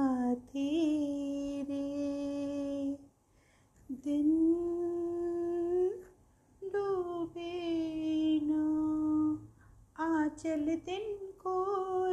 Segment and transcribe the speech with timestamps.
[10.38, 11.54] आचल दिन को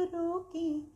[0.03, 0.91] रोकी,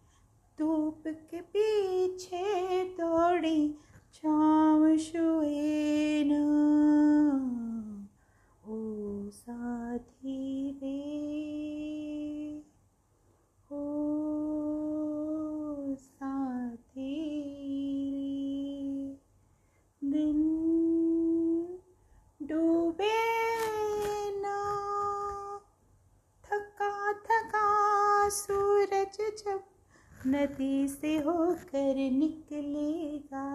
[0.59, 3.75] धूप के पीछे दौड़ी
[4.13, 6.43] छाँव छुए ना।
[8.65, 8.77] ओ
[9.29, 10.97] साथी रे,
[13.71, 13.83] ओ
[15.95, 17.15] साथी
[17.57, 19.17] रे।
[20.03, 20.39] दिन
[22.43, 23.28] डूबे
[30.29, 33.45] नदी से होकर निकलेगा।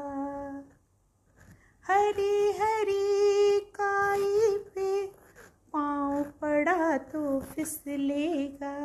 [1.85, 5.07] हरी हरी काई पे
[5.73, 8.77] पाँव पड़ा तो फिसलेगा।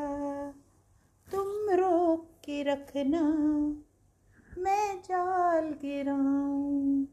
[1.27, 3.21] तुम रोक के रखना,
[4.57, 7.05] मैं जाल गिराऊं।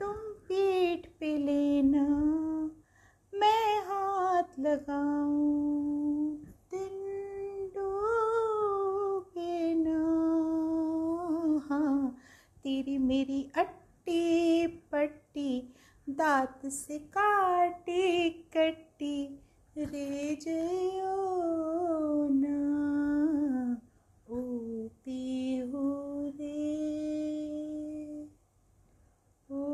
[0.00, 0.16] तुम
[0.48, 2.06] पीठ पे लेना,
[3.32, 5.35] मैं हाथ लगाऊँ।
[13.06, 15.50] मेरी अट्टी पट्टी
[16.06, 19.16] दांत से काटी कट्टी
[19.78, 21.16] रे जयो
[22.34, 22.56] ना
[24.28, 24.40] ओ
[25.04, 25.84] पीहू
[26.38, 26.54] रे
[29.50, 29.64] ओ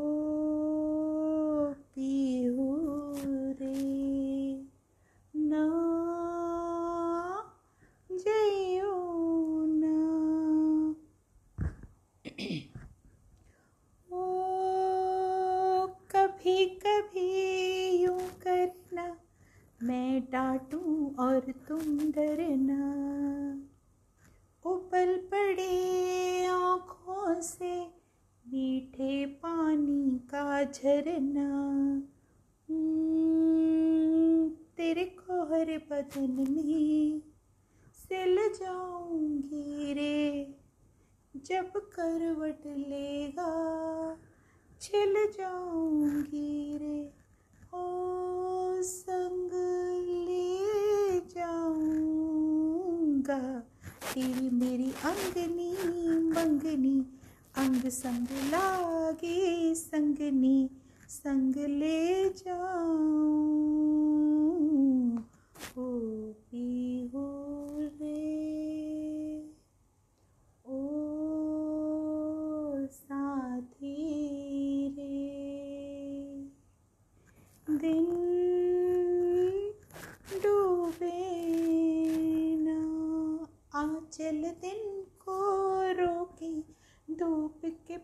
[1.95, 2.67] पीहू
[3.61, 3.77] रे
[5.35, 5.63] ना
[8.09, 8.95] जयो
[9.79, 9.95] ना
[14.09, 14.25] ओ
[16.15, 17.29] कभी कभी
[18.03, 19.07] यूँ करना
[19.87, 22.81] मैं डांटूं और तुम डरना।
[24.65, 27.81] उबल पड़े आँखों से
[28.47, 31.63] मीठे पानी का झरना।
[32.69, 37.21] हम्म, तेरे कोहर बदन में
[37.93, 40.55] सिल जाऊँगी रे।
[41.35, 43.53] जब करवट लेगा
[44.81, 47.22] छिल जाऊँगी रे।
[53.23, 53.59] जाऊँगा
[54.13, 55.71] तेरी मेरी अंगनी,
[56.29, 56.99] मंगनी,
[57.57, 60.69] अंग संग लागे संगनी,
[61.09, 63.63] संग ले जाऊँ।
[65.77, 65.87] ओ
[66.51, 67.25] पीहू
[68.01, 68.19] रे,
[70.65, 70.81] ओ
[72.87, 73.95] साथी
[74.97, 75.11] रे।
[77.69, 78.05] दिन
[80.43, 81.19] डूबे
[82.57, 82.79] ना
[84.13, 84.81] आंचल दिन
[85.21, 85.35] को
[85.97, 86.53] रोकी
[87.07, 87.97] धूप के